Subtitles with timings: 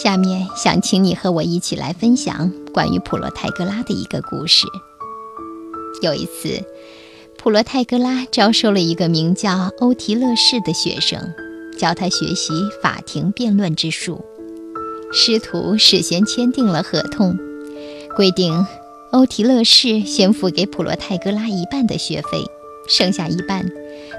[0.00, 4.64] 下面想请你和我一起来分享关于普罗泰戈拉的一个故事。
[6.02, 6.62] 有一次，
[7.36, 11.18] 普罗泰戈拉招收了一个名叫欧提勒士的学生，
[11.76, 14.24] 教他学习法庭辩论之术。
[15.12, 17.36] 师徒事先签订了合同，
[18.14, 18.64] 规定
[19.10, 22.44] 欧提勒士先付给普罗泰戈拉一半的学费，
[22.88, 23.68] 剩下一半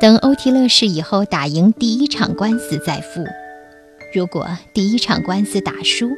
[0.00, 3.24] 等欧提勒士以后打赢第一场官司再付。
[4.14, 6.08] 如果第一场官司打输，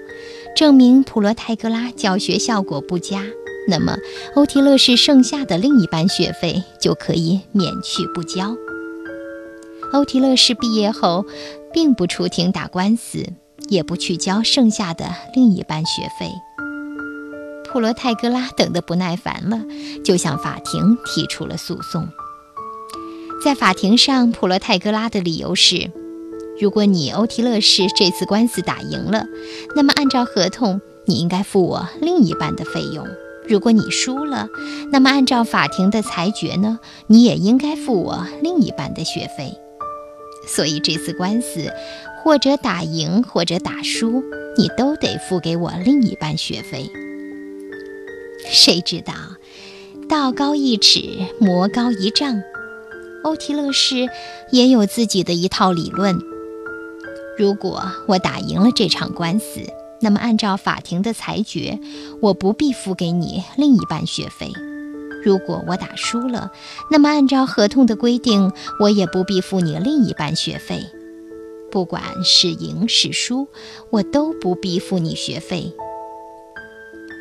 [0.54, 3.24] 证明普罗泰戈拉教学效果不佳，
[3.68, 3.96] 那么
[4.34, 8.54] 欧提勒士剩下的另一半学费就可以免去不交。
[9.94, 11.24] 欧提勒士毕业后，
[11.72, 13.24] 并不出庭打官司，
[13.70, 16.30] 也不去交剩下的另一半学费。
[17.64, 19.62] 普罗泰戈拉等得不耐烦了，
[20.04, 22.06] 就向法庭提出了诉讼。
[23.42, 25.90] 在法庭上，普罗泰戈拉的理由是。
[26.58, 29.26] 如果你欧提勒士这次官司打赢了，
[29.74, 33.06] 那么按照合同，你应该付我另一半的费用。
[33.46, 34.48] 如果你输了，
[34.90, 39.52] 那么按照法庭的裁决呢，你也应该付我另一半的学费。
[40.48, 41.70] 所以这次官司，
[42.22, 44.22] 或者打赢，或者打输，
[44.56, 46.90] 你都得付给我另一半学费。
[48.48, 49.12] 谁知道，
[50.08, 51.00] 道高一尺，
[51.38, 52.40] 魔高一丈，
[53.24, 54.08] 欧提勒士
[54.50, 56.18] 也有自己的一套理论。
[57.38, 59.60] 如果我打赢了这场官司，
[60.00, 61.78] 那么按照法庭的裁决，
[62.22, 64.52] 我不必付给你另一半学费；
[65.22, 66.50] 如果我打输了，
[66.90, 70.80] 那么按照合同的规定，我也不必付你另一半学费。
[71.70, 73.48] 不管是赢是输，
[73.90, 75.70] 我都不必付你学费。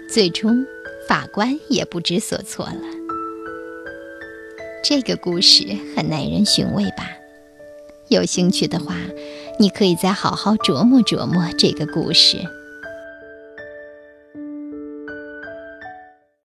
[0.10, 0.66] 最终，
[1.10, 2.82] 法官也不知所措了。
[4.82, 7.10] 这个故事很耐人寻味吧？
[8.08, 8.96] 有兴趣的话。
[9.58, 12.65] 你可以再好好琢磨琢磨这个故事。